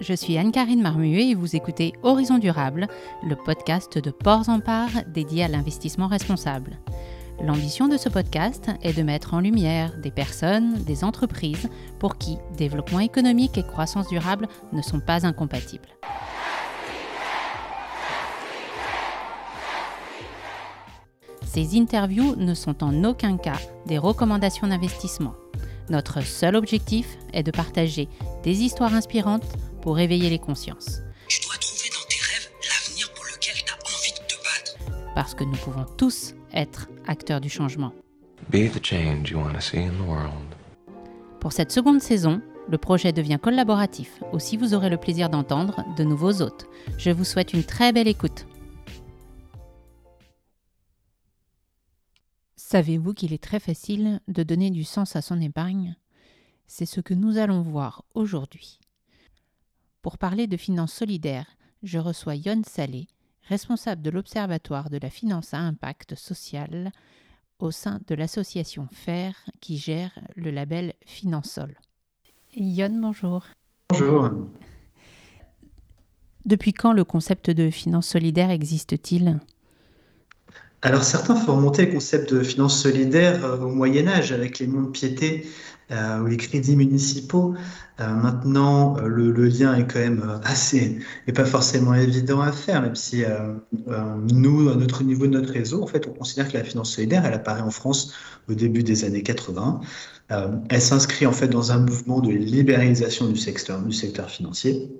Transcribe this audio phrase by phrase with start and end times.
[0.00, 2.88] je suis Anne-Karine Marmuet et vous écoutez Horizon Durable,
[3.22, 6.78] le podcast de Ports en Part dédié à l'investissement responsable.
[7.42, 11.68] L'ambition de ce podcast est de mettre en lumière des personnes, des entreprises
[11.98, 15.88] pour qui développement économique et croissance durable ne sont pas incompatibles.
[21.46, 25.34] Ces interviews ne sont en aucun cas des recommandations d'investissement.
[25.90, 28.08] Notre seul objectif est de partager
[28.44, 29.44] des histoires inspirantes
[29.80, 31.00] pour éveiller les consciences.
[31.28, 35.14] Tu dois trouver dans tes rêves l'avenir pour lequel tu as envie de te battre.
[35.14, 37.92] Parce que nous pouvons tous être acteurs du changement.
[38.50, 40.54] Be the change you want to see in the world.
[41.40, 44.22] Pour cette seconde saison, le projet devient collaboratif.
[44.32, 46.66] Aussi, vous aurez le plaisir d'entendre de nouveaux hôtes.
[46.98, 48.46] Je vous souhaite une très belle écoute.
[52.56, 55.96] Savez-vous qu'il est très facile de donner du sens à son épargne?
[56.68, 58.78] C'est ce que nous allons voir aujourd'hui.
[60.02, 63.06] Pour parler de finances solidaires, je reçois Yon Salé,
[63.48, 66.90] responsable de l'Observatoire de la finance à impact social
[67.58, 71.76] au sein de l'association FAIR qui gère le label Finansol.
[72.56, 73.44] Yon, bonjour.
[73.90, 74.30] Bonjour.
[76.46, 79.38] Depuis quand le concept de finance solidaire existe-t-il?
[80.82, 84.66] Alors certains font remonter le concept de finance solidaire euh, au Moyen Âge avec les
[84.66, 85.46] monts de piété
[85.90, 87.54] euh, ou les crédits municipaux.
[88.00, 92.96] Euh, maintenant, le, lien est quand même assez et pas forcément évident à faire, même
[92.96, 93.24] si
[94.32, 97.26] nous, à notre niveau de notre réseau, en fait, on considère que la finance solidaire,
[97.26, 98.14] elle apparaît en France
[98.48, 99.80] au début des années 80.
[100.32, 104.90] Euh, elle s'inscrit en fait dans un mouvement de libéralisation du secteur, du secteur financier,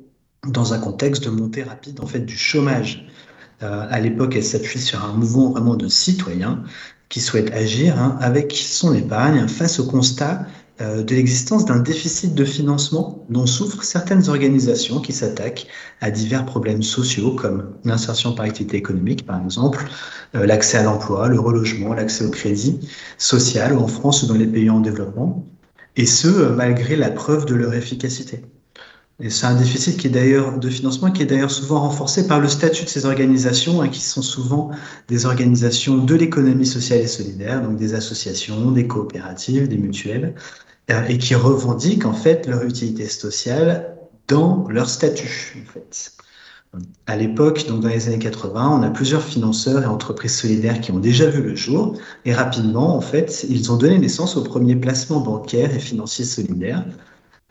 [0.46, 3.06] dans un contexte de montée rapide en fait du chômage.
[3.62, 6.62] Euh, à l'époque, elle s'appuie sur un mouvement vraiment de citoyens
[7.08, 10.46] qui souhaitent agir hein, avec son épargne face au constat
[10.80, 15.66] euh, de l'existence d'un déficit de financement dont souffrent certaines organisations qui s'attaquent
[16.00, 19.84] à divers problèmes sociaux comme l'insertion par activité économique par exemple,
[20.34, 22.80] euh, l'accès à l'emploi, le relogement, l'accès au crédit
[23.18, 25.44] social en France ou dans les pays en développement,
[25.96, 28.40] et ce euh, malgré la preuve de leur efficacité.
[29.22, 32.40] Et c'est un déficit qui est d'ailleurs de financement qui est d'ailleurs souvent renforcé par
[32.40, 34.70] le statut de ces organisations, hein, qui sont souvent
[35.08, 40.34] des organisations de l'économie sociale et solidaire, donc des associations, des coopératives, des mutuelles,
[40.90, 45.66] euh, et qui revendiquent en fait leur utilité sociale dans leur statut.
[45.68, 46.12] En fait.
[47.06, 50.92] À l'époque, donc dans les années 80, on a plusieurs financeurs et entreprises solidaires qui
[50.92, 54.76] ont déjà vu le jour, et rapidement, en fait, ils ont donné naissance aux premiers
[54.76, 56.86] placements bancaires et financiers solidaires.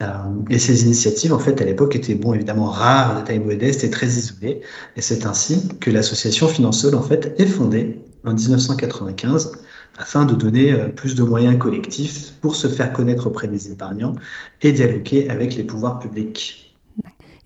[0.02, 0.08] Euh,
[0.50, 3.90] et ces initiatives, en fait, à l'époque, étaient bon, évidemment rares, de taille modeste et
[3.90, 4.62] très isolées.
[4.96, 9.52] Et c'est ainsi que l'association Finansol, en fait, est fondée en 1995
[9.98, 14.16] afin de donner euh, plus de moyens collectifs pour se faire connaître auprès des épargnants
[14.62, 16.76] et dialoguer avec les pouvoirs publics.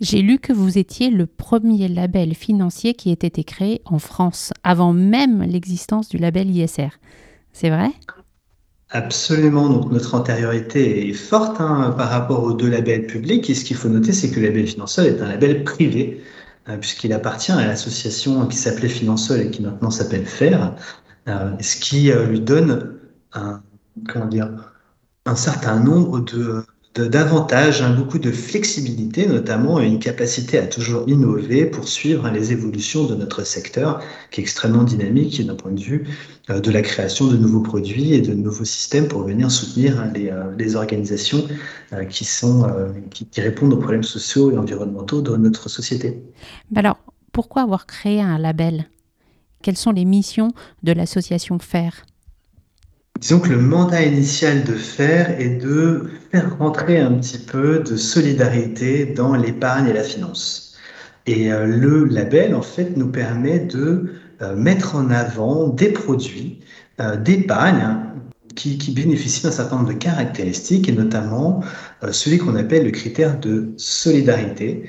[0.02, 4.52] J'ai lu que vous étiez le premier label financier qui ait été créé en France,
[4.64, 6.90] avant même l'existence du label ISR.
[7.53, 7.90] C'est vrai?
[8.96, 13.50] Absolument, donc notre antériorité est forte hein, par rapport aux deux labels publics.
[13.50, 16.24] Et ce qu'il faut noter, c'est que le label Finansol est un label privé,
[16.70, 20.76] euh, puisqu'il appartient à l'association qui s'appelait Finansol et qui maintenant s'appelle FAIR,
[21.28, 23.00] euh, ce qui euh, lui donne
[23.34, 23.64] un,
[24.08, 24.52] comment dire,
[25.26, 26.64] un certain nombre de
[26.96, 32.52] d'avantages, hein, beaucoup de flexibilité notamment une capacité à toujours innover pour suivre hein, les
[32.52, 36.08] évolutions de notre secteur qui est extrêmement dynamique d'un point de vue
[36.50, 40.12] euh, de la création de nouveaux produits et de nouveaux systèmes pour venir soutenir hein,
[40.14, 41.48] les, euh, les organisations
[41.94, 42.68] euh, qui, sont,
[43.09, 46.22] qui, répondent aux problèmes sociaux et environnementaux de notre société.
[46.76, 46.98] Alors,
[47.32, 48.86] pourquoi avoir créé un label?
[49.64, 50.52] Quelles sont les missions
[50.84, 52.06] de l'association FAIR
[53.23, 57.95] Disons que le mandat initial de faire est de faire rentrer un petit peu de
[57.95, 60.75] solidarité dans l'épargne et la finance.
[61.25, 64.11] Et euh, le label, en fait, nous permet de
[64.41, 66.59] euh, mettre en avant des produits
[67.00, 68.13] euh, d'épargne hein,
[68.56, 71.63] qui, bénéficient d'un certain nombre de caractéristiques, et notamment
[72.11, 74.84] celui qu'on appelle le critère de solidarité,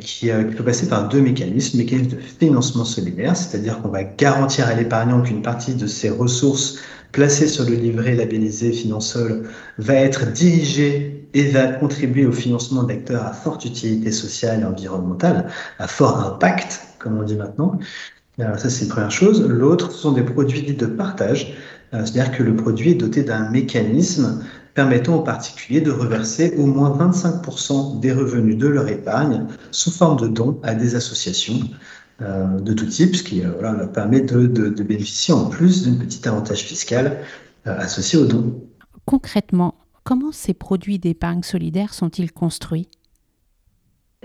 [0.00, 1.76] qui, qui peut passer par deux mécanismes.
[1.76, 6.08] Le mécanisme de financement solidaire, c'est-à-dire qu'on va garantir à l'épargnant qu'une partie de ses
[6.08, 6.78] ressources
[7.14, 13.24] placé sur le livret labellisé Finansol va être dirigé et va contribuer au financement d'acteurs
[13.24, 17.78] à forte utilité sociale et environnementale, à fort impact, comme on dit maintenant.
[18.38, 19.46] Alors ça, c'est une première chose.
[19.48, 21.54] L'autre, ce sont des produits dits de partage,
[21.94, 24.44] Euh, c'est-à-dire que le produit est doté d'un mécanisme
[24.74, 30.18] permettant aux particuliers de reverser au moins 25% des revenus de leur épargne sous forme
[30.18, 31.60] de dons à des associations
[32.20, 35.86] euh, de tout type, ce qui euh, voilà, permet de, de- de bénéficier en plus
[35.86, 37.18] d'un petit avantage fiscal
[37.66, 38.62] euh, associé aux dons.
[39.04, 39.74] Concrètement,
[40.04, 42.88] comment ces produits d'épargne solidaire sont-ils construits?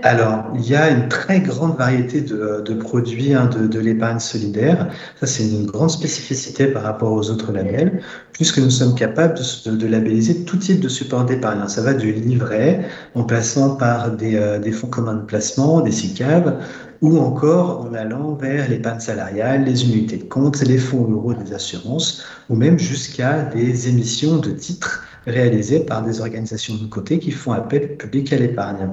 [0.02, 4.88] Alors, il y a une très grande variété de, produits hein, de, l'épargne solidaire.
[5.18, 8.02] Ça, c'est une grande spécificité par rapport aux autres labels,
[8.32, 11.66] puisque nous sommes capables de, labelliser tout type de support d'épargne.
[11.68, 15.92] Ça va du livret, en passant par des, euh, des fonds communs de placement, des
[15.92, 16.58] SICAV,
[17.02, 21.52] ou encore en allant vers l'épargne salariale, les unités de compte, les fonds euros des
[21.52, 27.30] assurances, ou même jusqu'à des émissions de titres réalisées par des organisations de côté qui
[27.30, 28.90] font appel public à l'épargne.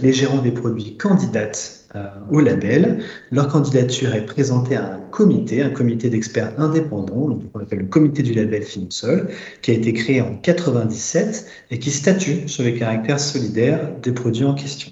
[0.00, 3.04] Les gérants des produits candidatent euh, au label.
[3.30, 8.22] Leur candidature est présentée à un comité, un comité d'experts indépendants, qu'on appelle le comité
[8.22, 9.28] du label Finsol,
[9.60, 14.46] qui a été créé en 1997 et qui statue sur les caractères solidaires des produits
[14.46, 14.90] en question.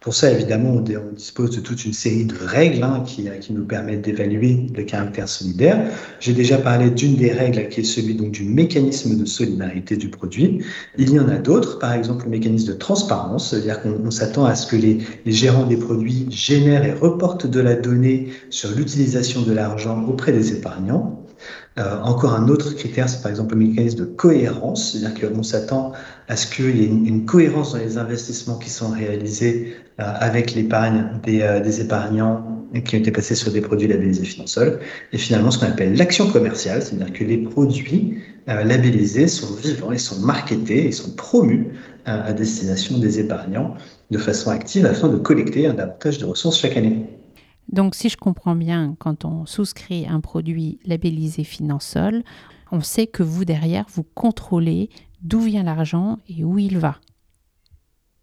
[0.00, 3.64] Pour ça, évidemment, on, dispose de toute une série de règles hein, qui, qui, nous
[3.64, 5.90] permettent d'évaluer le caractère solidaire.
[6.20, 10.08] J'ai déjà parlé d'une des règles qui est celui donc, du mécanisme de solidarité du
[10.08, 10.60] produit.
[10.98, 14.54] Il y en a d'autres, par exemple le mécanisme de transparence, c'est-à-dire qu'on s'attend à
[14.54, 19.42] ce que les, les, gérants des produits génèrent et reportent de la donnée sur l'utilisation
[19.42, 21.17] de l'argent auprès des épargnants.
[21.78, 25.92] Euh, encore un autre critère, c'est par exemple le mécanisme de cohérence, c'est-à-dire qu'on s'attend
[26.26, 30.54] à ce qu'il y ait une, cohérence dans les investissements qui sont réalisés euh, avec
[30.54, 32.44] l'épargne des, euh, des, épargnants
[32.84, 34.80] qui ont été placés sur des produits labellisés Finansol.
[35.12, 40.00] Et finalement, ce qu'on appelle l'action commerciale, c'est-à-dire que les produits labellisés sont vivants, ils
[40.00, 41.68] sont marketés, ils sont promus
[42.04, 43.74] à destination des épargnants
[44.10, 47.06] de façon active afin de collecter un davantage de ressources chaque année.
[47.68, 52.22] Donc, si je comprends bien, quand on souscrit un produit labellisé Finansol,
[52.72, 54.90] on sait que vous, derrière, vous contrôlez
[55.22, 56.96] d'où vient l'argent et où il va.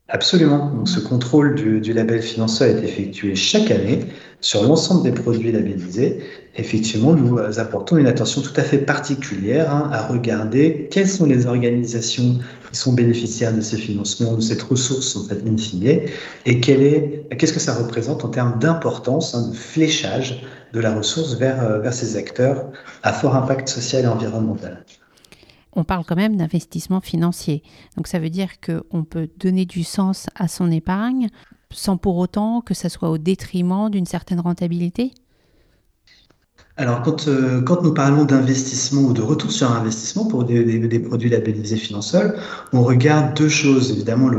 [0.08, 0.70] Absolument.
[0.70, 4.06] Donc, ce contrôle du, label financier est effectué chaque année
[4.40, 6.20] sur l'ensemble des produits labellisés.
[6.58, 11.48] Effectivement, nous apportons une attention tout à fait particulière hein, à regarder quelles sont les
[11.48, 12.38] organisations
[12.72, 16.02] qui sont bénéficiaires de ces financements, de cette ressource en fait in fine,
[16.46, 21.64] et qu'est-ce que ça représente en termes d'importance, hein, de fléchage de la ressource vers,
[21.64, 22.68] euh, vers ces acteurs
[23.02, 24.84] à fort impact social et environnemental
[25.76, 27.64] on parle quand même d'investissement financier.
[27.98, 31.30] Donc ça veut dire qu'on peut donner du sens à son épargne
[31.72, 35.12] sans pour autant que ça soit au détriment d'une certaine rentabilité?
[36.78, 41.30] Alors, quand, euh, quand nous parlons d'investissement ou de retour sur investissement pour des, produits
[41.30, 42.36] labellisés Finansol,
[42.74, 43.92] on regarde deux choses.
[43.92, 44.30] Évidemment,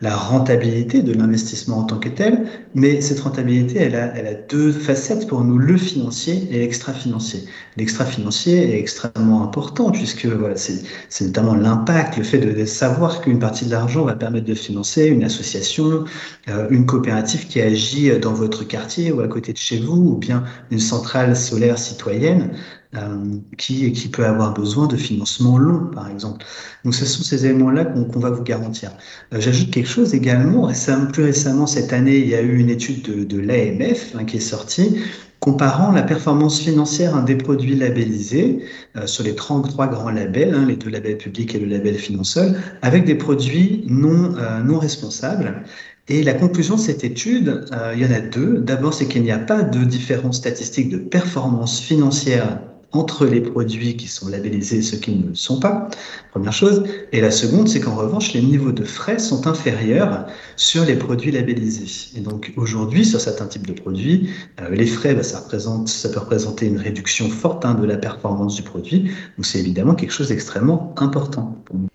[0.00, 2.46] la rentabilité de l'investissement en tant que tel,
[2.76, 7.46] mais cette rentabilité, elle a, elle a deux facettes pour nous, le financier et l'extra-financier.
[7.76, 13.64] L'extra-financier est extrêmement important puisque voilà, c'est notamment l'impact, le fait de, savoir qu'une partie
[13.66, 16.04] de l'argent va permettre de financer une association,
[16.48, 20.16] euh, une coopérative qui agit dans votre quartier ou à côté de chez vous, ou
[20.16, 22.50] bien une centrale solaire citoyenne
[22.94, 26.44] euh, qui, peut avoir besoin de financement long, par exemple.
[26.84, 28.90] Donc, ce sont ces éléments-là qu'on va vous garantir.
[29.32, 30.70] Euh, j'ajoute quelque chose également.
[31.10, 34.40] Plus récemment, cette année, il y a eu une étude de, l'AMF hein, qui est
[34.40, 34.98] sortie
[35.40, 38.62] comparant la performance financière des produits labellisés
[38.96, 42.60] euh, sur les 33 grands labels, hein, les deux labels publics et le label Finansol,
[42.82, 44.34] avec des produits non,
[44.64, 45.64] non responsables.
[46.08, 48.58] Et la conclusion de cette étude, euh, il y en a deux.
[48.58, 52.58] D'abord, c'est qu'il n'y a pas de différence statistique de performance financière
[52.92, 55.88] entre les produits qui sont labellisés et ceux qui ne le sont pas,
[56.30, 56.84] première chose.
[57.12, 60.26] Et la seconde, c'est qu'en revanche, les niveaux de frais sont inférieurs
[60.56, 62.18] sur les produits labellisés.
[62.18, 64.28] Et donc aujourd'hui, sur certains types de produits,
[64.60, 67.96] euh, les frais, bah, ça, représente, ça peut représenter une réduction forte hein, de la
[67.96, 69.10] performance du produit.
[69.36, 71.88] Donc c'est évidemment quelque chose d'extrêmement important pour nous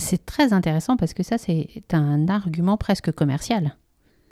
[0.00, 3.76] c'est très intéressant parce que ça, c'est un argument presque commercial.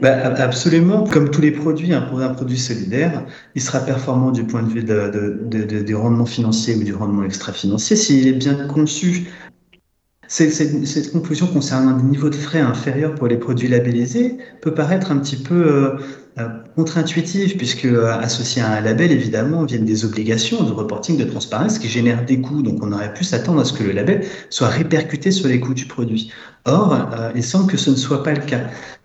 [0.01, 3.25] Bah, absolument, comme tous les produits, hein, un produit solidaire,
[3.57, 7.97] il sera performant du point de vue de, du rendement financier ou du rendement extra-financier
[7.97, 9.29] s'il est bien conçu.
[10.29, 15.19] Cette, conclusion concernant des niveaux de frais inférieurs pour les produits labellisés peut paraître un
[15.19, 15.97] petit peu euh,
[16.77, 21.79] contre-intuitive, puisque euh, associé à un label, évidemment, viennent des obligations de reporting, de transparence
[21.79, 22.63] qui génèrent des coûts.
[22.63, 25.75] Donc, on aurait pu s'attendre à ce que le label soit répercuté sur les coûts
[25.75, 26.33] du produit.
[26.65, 28.61] Or, euh, il semble que ce ne soit pas le cas.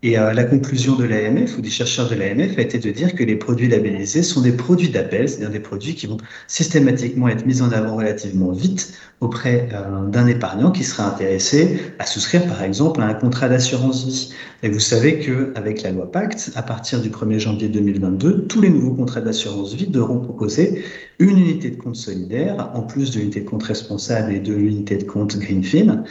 [0.05, 3.23] Et la conclusion de l'AMF ou des chercheurs de l'AMF a été de dire que
[3.23, 7.61] les produits labellisés sont des produits d'appel, c'est-à-dire des produits qui vont systématiquement être mis
[7.61, 9.69] en avant relativement vite auprès
[10.11, 14.33] d'un épargnant qui sera intéressé à souscrire, par exemple, un contrat d'assurance vie.
[14.63, 18.69] Et vous savez qu'avec la loi Pacte, à partir du 1er janvier 2022, tous les
[18.69, 20.83] nouveaux contrats d'assurance vie devront proposer
[21.19, 24.97] une unité de compte solidaire, en plus de l'unité de compte responsable et de l'unité
[24.97, 26.03] de compte Greenfin.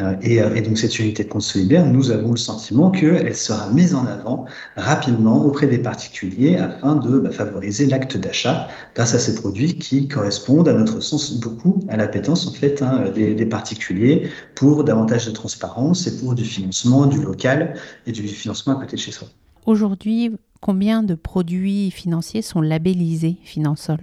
[0.00, 3.70] Euh, euh, et, donc cette unité de compte solidaire, nous avons le sentiment qu'elle sera
[3.70, 9.18] mise en avant rapidement auprès des particuliers afin de bah, favoriser l'acte d'achat grâce à
[9.18, 13.46] ces produits qui correspondent à notre sens beaucoup à l'appétence en fait hein, des, des,
[13.46, 17.74] particuliers pour davantage de transparence et pour du financement du local
[18.06, 19.28] et du financement à côté de chez soi.
[19.66, 23.98] Aujourd'hui, combien de produits financiers sont labellisés Finansol?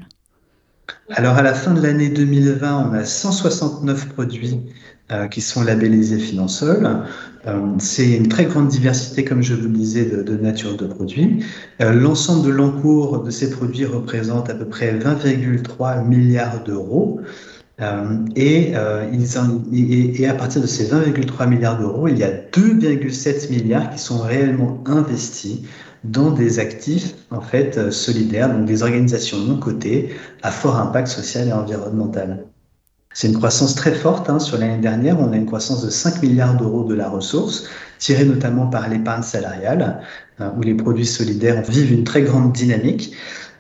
[1.10, 4.60] Alors à la fin de l'année 2020, on a 169 produits
[5.12, 6.88] euh, qui sont labellisés Finansol.
[7.48, 11.46] Euh, c'est une très grande diversité, comme je vous le disais, de, nature de produits.
[11.82, 17.22] Euh, l'ensemble de l'encours de ces produits représente à peu près 20,3 milliards d'euros.
[18.36, 24.00] Et, et, à partir de ces 20,3 milliards d'euros, il y a 2,7 milliards qui
[24.00, 25.62] sont réellement investis
[26.03, 31.48] dans des actifs en fait solidaires, donc des organisations non cotées à fort impact social
[31.48, 32.46] et environnemental.
[33.13, 34.29] C'est une croissance très forte.
[34.29, 34.39] Hein.
[34.39, 38.25] Sur l'année dernière, on a une croissance de 5 milliards d'euros de la ressource, tirée
[38.25, 40.01] notamment par l'épargne salariale,
[40.41, 43.13] euh, où les produits solidaires vivent une très grande dynamique.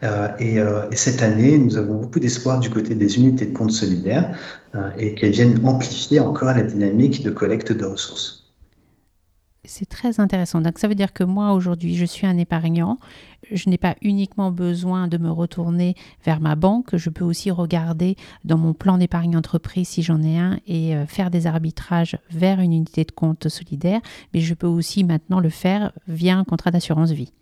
[0.03, 3.71] Euh, euh, et, cette année, nous avons beaucoup d'espoir du côté des unités de compte
[3.71, 4.31] solidaires
[4.97, 8.48] et qu'elles viennent amplifier encore la dynamique de collecte de ressources.
[9.65, 10.61] C'est très intéressant.
[10.61, 12.97] Donc ça veut dire que moi aujourd'hui, je suis un épargnant.
[13.51, 16.95] Je n'ai pas uniquement besoin de me retourner vers ma banque.
[16.95, 21.05] Je peux aussi regarder dans mon plan d'épargne entreprise si j'en ai un et euh,
[21.05, 23.99] faire des arbitrages vers une unité de compte solidaire.
[24.33, 27.33] Mais je peux aussi maintenant le faire via un contrat d'assurance vie.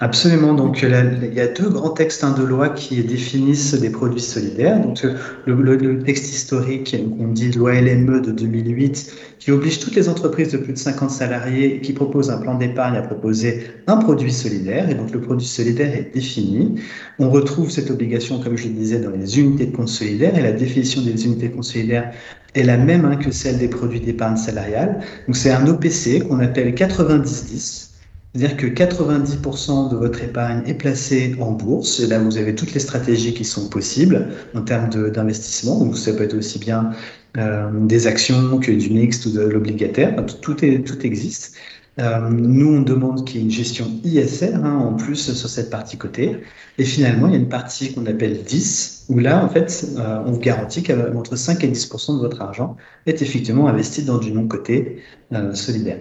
[0.00, 0.54] Absolument.
[0.54, 4.80] Donc, il y a deux grands textes de loi qui définissent des produits solidaires.
[4.80, 5.06] Donc,
[5.46, 10.58] le, texte historique, on dit loi LME de 2008, qui oblige toutes les entreprises de
[10.58, 14.90] plus de 50 salariés qui proposent un plan d'épargne à proposer un produit solidaire.
[14.90, 16.74] Et donc, le produit solidaire est défini.
[17.20, 20.36] On retrouve cette obligation, comme je le disais, dans les unités de compte solidaire.
[20.36, 22.12] Et la définition des unités de compte solidaire
[22.56, 24.98] est la même hein, que celle des produits d'épargne salariale.
[25.28, 27.93] Donc, c'est un OPC qu'on appelle 90-10
[28.34, 32.00] c'est-à-dire que 90% de votre épargne est placée en bourse.
[32.00, 35.78] Et là, vous avez toutes les stratégies qui sont possibles en termes d'investissement.
[35.78, 36.90] Donc, ça peut être aussi bien
[37.36, 40.16] euh, des actions que du mixte ou de l'obligataire.
[40.42, 41.54] Tout, est, tout existe.
[42.00, 45.70] Euh, nous, on demande qu'il y ait une gestion ISR hein, en plus sur cette
[45.70, 46.38] partie côté.
[46.78, 50.24] Et finalement, il y a une partie qu'on appelle 10, où là, en fait, euh,
[50.26, 52.76] on vous garantit qu'entre 5 et 10% de votre argent
[53.06, 55.04] est effectivement investi dans du non-côté
[55.52, 56.00] solidaire.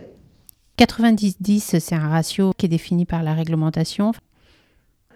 [0.79, 4.11] 90-10, c'est un ratio qui est défini par la réglementation.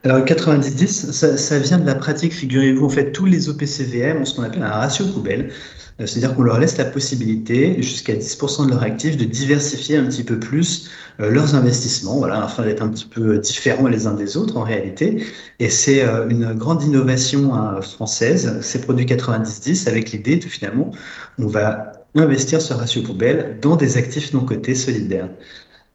[0.03, 4.35] Alors 90-10, ça, vient de la pratique, figurez-vous, en fait, tous les OPCVM ont ce
[4.35, 5.51] qu'on appelle un ratio poubelle.
[5.99, 10.05] Euh, c'est-à-dire qu'on leur laisse la possibilité, jusqu'à 10% de leurs actifs, de diversifier un
[10.05, 14.13] petit peu plus euh, leurs investissements, voilà, afin d'être un petit peu différents les uns
[14.13, 15.23] des autres en réalité.
[15.59, 20.91] Et c'est euh, une grande innovation hein, française, ces produits 90-10, avec l'idée de finalement,
[21.39, 25.29] on va investir ce ratio poubelle dans des actifs non cotés solidaires.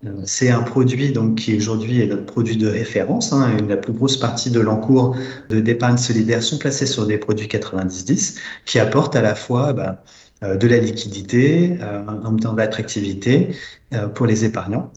[0.04, 3.32] Euh, c'est un produit donc, qui aujourd'hui est notre produit de référence.
[3.32, 5.16] Hein, la plus grosse partie de l'encours
[5.48, 10.02] de d'épargne solidaire sont placés sur des produits 90-10 qui apportent à la fois bah,
[10.42, 13.54] euh, de la liquidité, euh, en même temps de l'attractivité
[14.14, 14.90] pour les épargnants.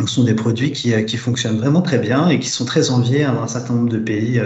[0.00, 3.24] ce sont des produits qui, qui, fonctionnent vraiment très bien et qui sont très enviés
[3.24, 4.42] dans un certain nombre de pays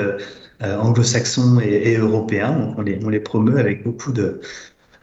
[0.61, 2.75] anglo-saxons et, européens.
[2.77, 4.43] On les promeut avec beaucoup de,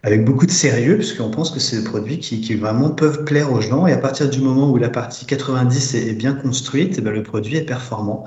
[0.07, 3.59] avec beaucoup de sérieux, puisqu'on pense que c'est des produits qui, vraiment peuvent plaire aux
[3.59, 3.87] gens.
[3.87, 7.23] Et à partir du moment où la partie 90 est, bien construite, eh ben, le
[7.23, 8.25] produit est performant.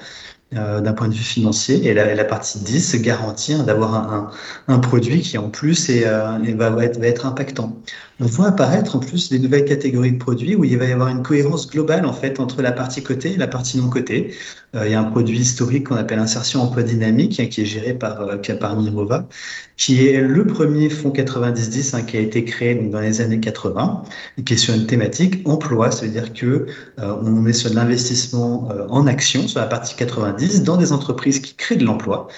[0.57, 1.87] Euh, d'un point de vue financier.
[1.87, 4.33] Et la, partie 10 garantit hein, d'avoir
[4.67, 7.81] un, produit qui en plus euh, va, être, impactant.
[8.19, 11.07] On voit apparaître en plus des nouvelles catégories de produits où il va y avoir
[11.07, 14.35] une cohérence globale en fait entre la partie cotée et la partie non cotée.
[14.75, 17.67] Euh, il y a un produit historique qu'on appelle insertion emploi dynamique hein, qui est
[17.67, 19.29] géré par, par Mirova,
[19.77, 23.41] qui est le premier fonds 90-10 hein, qui a été créé donc, dans les années
[23.41, 24.03] 80
[24.39, 25.93] et qui est sur une thématique emploi.
[25.93, 26.67] Ça veut dire que
[26.99, 31.55] on est sur de l'investissement en action sur la partie 90 dans des entreprises qui
[31.55, 32.29] créent de l'emploi.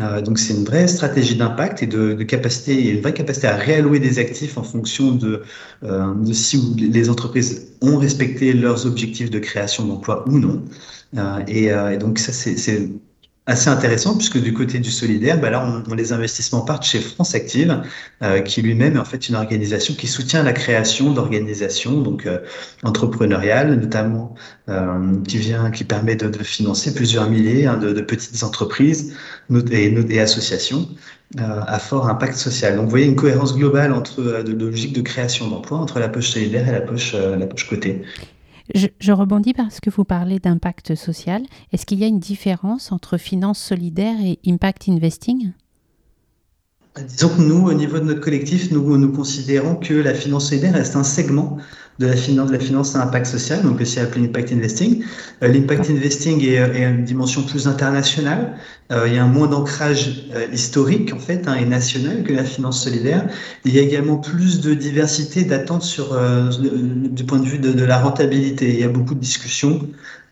[0.00, 4.00] Euh, donc c'est une vraie stratégie d'impact et de, capacité, une vraie capacité à réallouer
[4.00, 5.42] des actifs en fonction de,
[5.84, 10.62] euh, si les entreprises ont respecté leurs objectifs de création d'emploi ou non.
[11.16, 12.88] Euh, et, donc ça c'est
[13.46, 17.34] assez intéressant puisque du côté du solidaire, bah là, on, les investissements partent chez France
[17.34, 17.82] Active,
[18.22, 22.38] euh, qui lui-même est en fait une organisation qui soutient la création d'organisations donc euh,
[22.84, 24.34] entrepreneuriales, notamment
[24.70, 29.14] euh, qui vient, qui permet de, de financer plusieurs milliers hein, de, de, petites entreprises
[29.70, 30.88] et, et associations
[31.36, 32.76] à fort impact social.
[32.76, 36.08] Donc, vous voyez une cohérence globale entre de, de logique de création d'emplois entre la
[36.08, 38.02] poche solidaire et la poche, la poche cotée.
[38.72, 41.42] Je, rebondis parce que vous parlez d'impact social.
[41.72, 45.52] Est-ce qu'il y a une différence entre finance solidaire et impact investing?
[46.96, 50.74] Disons que nous, au niveau de notre collectif, nous, nous considérons que la finance solidaire
[50.74, 51.58] reste un segment
[51.98, 55.04] de la finance, de la finance à impact social, donc aussi appelé impact investing.
[55.42, 58.56] Euh, l'impact investing est, est, une dimension plus internationale.
[58.92, 62.32] Euh, il y a un moins d'ancrage euh, historique en fait hein, et national que
[62.32, 63.26] la finance solidaire.
[63.64, 66.16] Il y a également plus de diversité d'attentes sur
[66.60, 68.72] du point de vue de, de, la rentabilité.
[68.72, 69.80] Il y a beaucoup de discussions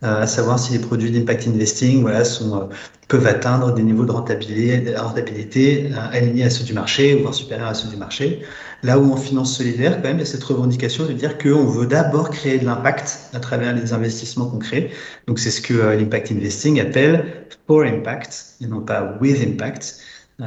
[0.02, 2.68] à savoir si les produits d'impact investing voilà, sont,
[3.08, 7.74] peuvent atteindre des niveaux de rentabilité, rentabilité alignés à ceux du marché, voire supérieurs à
[7.74, 8.42] ceux du marché.
[8.82, 11.66] Là où en finance solidaire, quand même, il y a cette revendication de dire qu'on
[11.66, 14.90] veut d'abord créer de l'impact à travers les investissements crée.
[15.28, 20.00] Donc, c'est ce que euh, l'impact investing appelle for impact et non pas with impact.
[20.40, 20.46] Euh,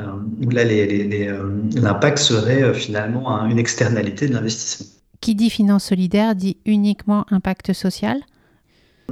[0.52, 4.88] là, l'impact serait euh, finalement une externalité de l'investissement.
[5.22, 8.18] Qui dit finance solidaire dit uniquement impact social?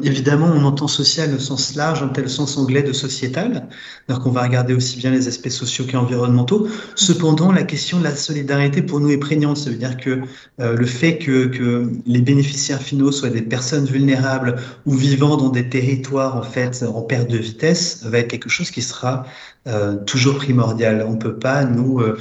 [0.01, 3.69] Évidemment, on entend social au sens large, en tel sens anglais de sociétal,
[4.09, 6.67] alors qu'on va regarder aussi bien les aspects sociaux qu'environnementaux.
[6.95, 9.57] Cependant, la question de la solidarité pour nous est prégnante.
[9.57, 10.21] Ça veut dire que
[10.59, 14.55] euh, le fait que, les bénéficiaires finaux soient des personnes vulnérables
[14.88, 18.71] ou vivant dans des territoires en fait en perte de vitesse va être quelque chose
[18.71, 19.25] qui sera
[19.67, 21.05] euh, toujours primordial.
[21.07, 22.17] On ne peut pas nous euh,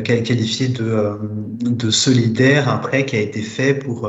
[0.00, 1.18] qualifier de,
[1.60, 4.08] de solidaire un prêt qui a été fait pour,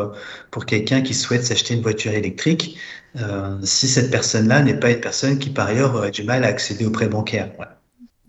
[0.51, 2.77] pour quelqu'un qui souhaite s'acheter une voiture électrique
[3.19, 6.47] euh, si cette personne-là n'est pas une personne qui par ailleurs aurait du mal à
[6.47, 7.51] accéder au prêt bancaire.
[7.55, 7.79] Voilà.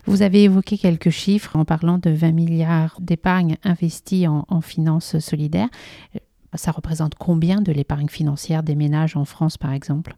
[0.07, 5.19] Vous avez évoqué quelques chiffres en parlant de 20 milliards d'épargne investie en, en finances
[5.19, 5.69] solidaires.
[6.55, 10.17] Ça représente combien de l'épargne financière des ménages en France, par exemple?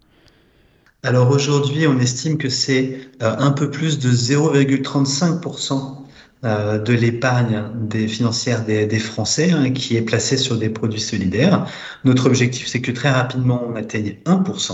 [1.02, 5.96] Alors aujourd'hui, on estime que c'est euh, un peu plus de 0,35%
[6.42, 11.00] euh, de l'épargne des financières des, des Français hein, qui est placée sur des produits
[11.00, 11.66] solidaires.
[12.04, 14.72] Notre objectif, c'est que très rapidement, on atteigne 1%.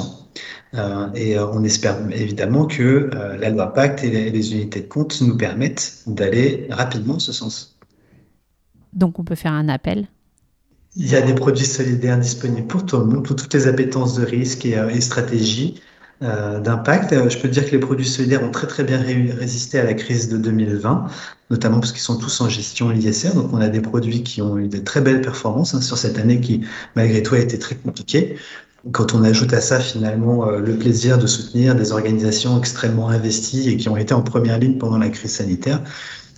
[0.74, 4.86] Euh, et on espère évidemment que euh, la loi Pacte et les, les, unités de
[4.86, 7.76] compte nous permettent d'aller rapidement en ce sens.
[8.92, 10.06] Donc on peut faire un appel?
[10.94, 14.14] Il y a des produits solidaires disponibles pour tout le monde, pour toutes les appétences
[14.14, 15.80] de risque et, et stratégies
[16.22, 17.12] euh, d'impact.
[17.12, 19.84] Euh, je peux dire que les produits solidaires ont très très bien ré résisté à
[19.84, 21.08] la crise de 2020,
[21.50, 23.34] notamment parce qu'ils sont tous en gestion ISR.
[23.34, 26.18] Donc on a des produits qui ont eu de très belles performances hein, sur cette
[26.18, 26.62] année qui,
[26.94, 28.36] malgré tout, a été très compliquée.
[28.92, 33.68] Quand on ajoute à ça finalement euh, le plaisir de soutenir des organisations extrêmement investies
[33.68, 35.82] et qui ont été en première ligne pendant la crise sanitaire,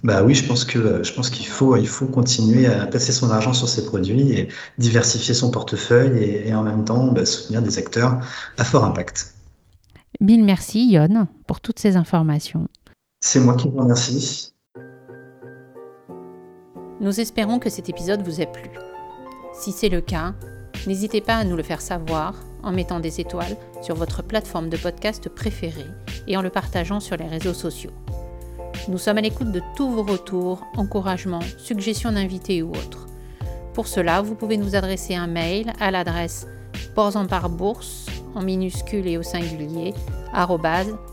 [0.02, 3.30] bah oui, je pense que je pense qu'il faut il faut continuer à passer son
[3.30, 7.62] argent sur ces produits et diversifier son portefeuille et, et en même temps bah, soutenir
[7.62, 8.18] des acteurs
[8.58, 9.37] à fort impact.
[10.20, 12.66] Mille merci, Yon, pour toutes ces informations.
[13.20, 14.52] C'est moi qui vous remercie.
[17.00, 18.68] Nous espérons que cet épisode vous a plu.
[19.54, 20.34] Si c'est le cas,
[20.88, 24.76] n'hésitez pas à nous le faire savoir en mettant des étoiles sur votre plateforme de
[24.76, 25.86] podcast préférée
[26.26, 27.92] et en le partageant sur les réseaux sociaux.
[28.88, 33.06] Nous sommes à l'écoute de tous vos retours, encouragements, suggestions d'invités ou autres.
[33.72, 36.48] Pour cela, vous pouvez nous adresser un mail à l'adresse
[36.96, 39.94] bourse en minuscule et au singulier,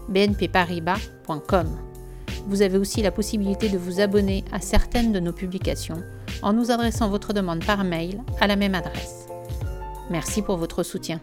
[0.10, 1.67] bnpparibas.com.
[2.47, 6.04] Vous avez aussi la possibilité de vous abonner à certaines de nos publications
[6.41, 9.28] en nous adressant votre demande par mail à la même adresse.
[10.10, 11.19] Merci pour votre soutien.